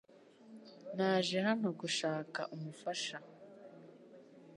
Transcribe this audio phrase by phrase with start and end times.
[0.97, 3.17] Naje hano gushaka umufasha.